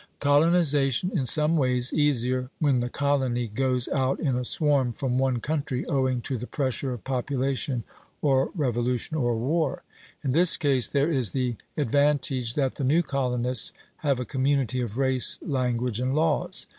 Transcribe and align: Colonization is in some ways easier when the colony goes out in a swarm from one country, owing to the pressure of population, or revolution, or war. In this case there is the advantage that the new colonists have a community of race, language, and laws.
Colonization 0.19 1.11
is 1.11 1.15
in 1.19 1.25
some 1.27 1.55
ways 1.57 1.93
easier 1.93 2.49
when 2.57 2.79
the 2.79 2.89
colony 2.89 3.47
goes 3.47 3.87
out 3.89 4.19
in 4.19 4.35
a 4.35 4.43
swarm 4.43 4.91
from 4.91 5.19
one 5.19 5.39
country, 5.39 5.85
owing 5.85 6.21
to 6.21 6.39
the 6.39 6.47
pressure 6.47 6.91
of 6.91 7.03
population, 7.03 7.83
or 8.19 8.49
revolution, 8.55 9.15
or 9.15 9.37
war. 9.37 9.83
In 10.23 10.31
this 10.31 10.57
case 10.57 10.87
there 10.87 11.11
is 11.11 11.33
the 11.33 11.55
advantage 11.77 12.55
that 12.55 12.73
the 12.81 12.83
new 12.83 13.03
colonists 13.03 13.73
have 13.97 14.19
a 14.19 14.25
community 14.25 14.81
of 14.81 14.97
race, 14.97 15.37
language, 15.39 15.99
and 15.99 16.15
laws. 16.15 16.65